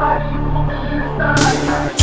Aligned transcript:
Хочу, 0.00 0.36
чтобы 0.50 1.99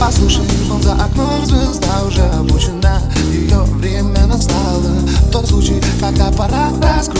Послушай, 0.00 0.44
вон 0.66 0.82
за 0.82 0.94
окном 0.94 1.44
звезда 1.44 2.02
уже 2.08 2.22
обучена. 2.22 3.02
Ее 3.30 3.60
время 3.74 4.26
настало. 4.26 4.90
Тот 5.30 5.46
случай, 5.46 5.78
когда 6.00 6.30
пора 6.32 6.70
раскручивать 6.80 7.19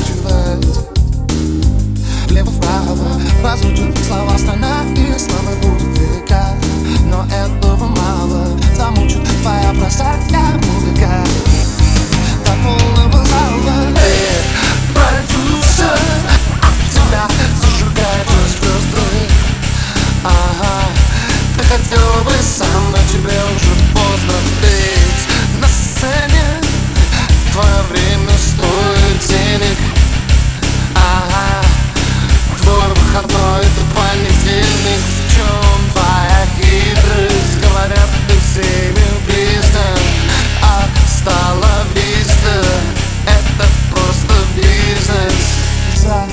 просто 44.61 44.66
бизнес 44.66 45.55
За 45.97 46.25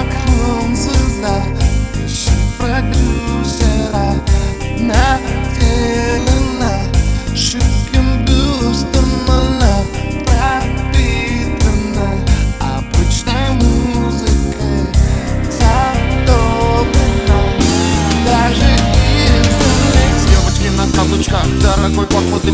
окном 0.00 0.74
звезда 0.74 1.42
Ищет 2.04 3.17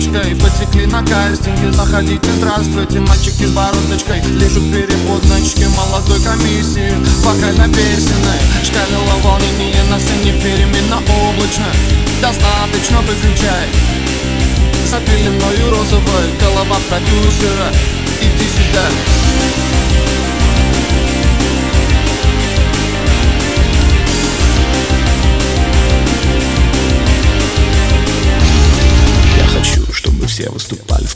походочкой 0.05 0.37
Потекли 0.37 0.87
на 0.87 1.03
кастинге, 1.03 1.73
заходите, 1.73 2.33
здравствуйте 2.33 3.01
Мальчики 3.01 3.45
с 3.45 3.51
бородочкой, 3.51 4.23
лежат 4.23 4.73
переподночки 4.73 5.65
Молодой 5.77 6.21
комиссии, 6.21 6.95
вокально 7.25 7.69
песенной 7.69 8.39
Шкалила 8.65 9.15
волнение 9.23 9.83
на 9.91 9.99
сцене 9.99 10.33
переменно 10.43 10.97
облачно. 11.29 11.67
Достаточно 12.23 13.01
выключай. 13.03 13.69
За 14.87 15.01
пеленою 15.01 15.71
розовой 15.71 16.33
голова 16.41 16.77
продюсера. 16.89 17.69
Иди 18.21 18.49
сюда 18.49 18.89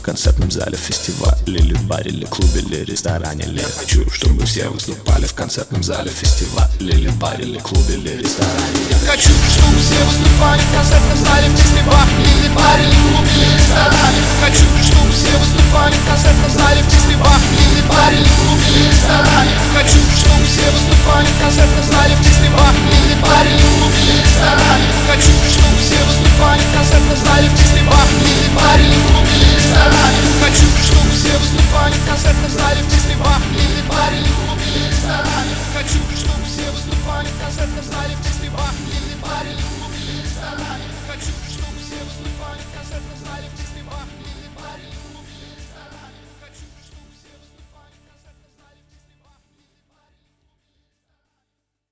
концертном 0.09 0.49
зале, 0.49 0.75
фестивале 0.75 1.37
или 1.45 1.75
баре, 1.85 2.09
или 2.09 2.25
клубе, 2.25 2.61
или 2.61 2.83
ресторане 2.83 3.45
или 3.45 3.61
Я 3.61 3.67
хочу, 3.77 4.09
чтобы 4.09 4.43
все 4.43 4.67
выступали 4.67 5.27
в 5.27 5.35
концертном 5.35 5.83
зале, 5.83 6.09
фестивале 6.09 6.69
или 6.79 7.09
баре, 7.21 7.43
или 7.43 7.59
клубе, 7.59 7.93
или 7.93 8.17
ресторане 8.17 8.89
Хочу, 9.05 9.29
чтобы 9.53 9.77
все 9.77 10.01
выступали 10.01 10.61
в 10.65 10.71
концертном 10.73 11.17
зале 11.21 11.47
фестиваль 11.53 12.09
Или 12.25 12.49
баре, 12.57 12.83
или 12.89 12.97
клубе, 12.97 13.33
или 13.37 13.53
ресторане 13.53 14.21
Хочу, 14.41 14.65
чтобы 14.81 15.11
все 15.13 15.29
выступали 15.37 15.93
в 15.93 16.05
концертном 16.09 16.51
зале 16.57 16.81
фестиваль 16.89 17.43
Или 17.61 17.81
баре, 17.85 18.17
или 18.17 18.33
клубе, 18.33 18.65
или 18.65 18.89
ресторане 18.89 19.53
Хочу, 19.77 20.01
чтобы 20.17 20.41
все 20.49 20.65
выступали 20.73 21.29
в 21.29 21.37
концертном 21.37 21.85
зале 21.85 22.15
фестиваль 22.25 22.77
Или 22.97 23.15
баре, 23.21 23.49
или 23.53 23.65
клубе, 23.77 24.01
или 24.09 24.17
ресторане 24.25 24.85
Хочу, 25.05 25.33
чтобы 25.53 25.77
все 25.77 26.01
выступали 26.01 26.61
в 26.65 26.73
концертном 26.73 27.08